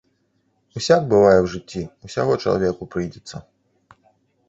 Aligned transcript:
Усяк 0.81 1.01
бывае 1.11 1.35
ў 1.41 1.47
жыцці, 1.53 1.83
усяго 2.09 2.41
чалавеку 2.43 2.83
прыйдзецца. 2.97 3.47